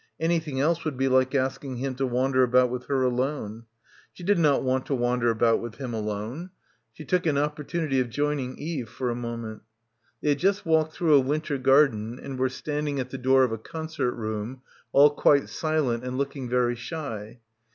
Anything 0.19 0.59
else 0.59 0.83
would 0.83 0.97
be 0.97 1.07
like 1.07 1.35
asking 1.35 1.75
him 1.77 1.93
to 1.93 2.07
wan 2.07 2.31
der 2.31 2.41
about 2.41 2.71
with 2.71 2.85
her 2.87 3.03
alone. 3.03 3.65
She 4.11 4.23
did 4.23 4.39
not 4.39 4.63
want 4.63 4.87
to 4.87 4.95
wander 4.95 5.29
about 5.29 5.59
with 5.61 5.75
him 5.75 5.93
alone. 5.93 6.49
She 6.91 7.05
took 7.05 7.27
an 7.27 7.37
op— 7.37 7.55
253— 7.55 7.97
PILGRIMAGE 7.99 8.01
portunity 8.01 8.01
of 8.01 8.09
joining 8.09 8.57
Eve 8.57 8.89
for 8.89 9.11
a 9.11 9.15
moment. 9.15 9.61
They 10.23 10.29
had 10.29 10.39
just 10.39 10.65
walked 10.65 10.93
through 10.95 11.13
a 11.13 11.19
winter 11.19 11.59
garden 11.59 12.17
and 12.17 12.39
were 12.39 12.49
standing 12.49 12.99
at 12.99 13.11
the 13.11 13.19
door 13.19 13.43
of 13.43 13.51
a 13.51 13.59
concert 13.59 14.13
room, 14.15 14.61
all 14.91 15.11
quite 15.11 15.49
silent 15.49 16.03
and 16.03 16.17
looking 16.17 16.49
very 16.49 16.73
shy. 16.75 17.39